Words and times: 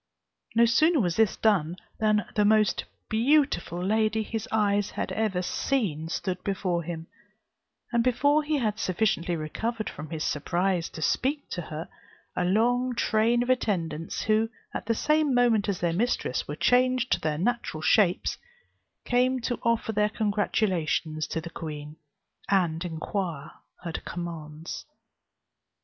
No 0.55 0.65
sooner 0.65 0.99
was 0.99 1.15
this 1.15 1.37
done, 1.37 1.75
than 1.99 2.25
the 2.33 2.43
most 2.43 2.85
beautiful 3.07 3.85
lady 3.85 4.23
his 4.23 4.47
eyes 4.51 4.89
had 4.89 5.11
ever 5.11 5.43
seen 5.43 6.09
stood 6.09 6.43
before 6.43 6.81
him: 6.81 7.05
and 7.91 8.03
before 8.03 8.41
he 8.41 8.57
had 8.57 8.79
sufficiently 8.79 9.35
recovered 9.35 9.91
from 9.91 10.09
his 10.09 10.23
surprise 10.23 10.89
to 10.89 11.03
speak 11.03 11.47
to 11.51 11.61
her, 11.61 11.87
a 12.35 12.43
long 12.43 12.95
train 12.95 13.43
of 13.43 13.51
attendants, 13.51 14.23
who, 14.23 14.49
at 14.73 14.87
the 14.87 14.95
same 14.95 15.35
moment 15.35 15.69
as 15.69 15.81
their 15.81 15.93
mistress, 15.93 16.47
were 16.47 16.55
changed 16.55 17.11
to 17.11 17.19
their 17.21 17.37
natural 17.37 17.83
shapes, 17.83 18.39
came 19.05 19.39
to 19.41 19.59
offer 19.61 19.91
their 19.91 20.09
congratulations 20.09 21.27
to 21.27 21.39
the 21.39 21.51
queen, 21.51 21.95
and 22.49 22.83
inquire 22.83 23.51
her 23.83 23.91
commands. 24.03 24.83